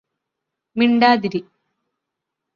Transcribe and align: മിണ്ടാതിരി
മിണ്ടാതിരി 0.75 1.41